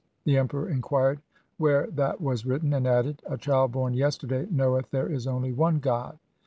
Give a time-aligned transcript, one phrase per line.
[0.23, 1.19] The Emperor inquired
[1.59, 5.77] where that was written, and added,' A child born yesterday knoweth there is only one
[5.77, 6.17] God.'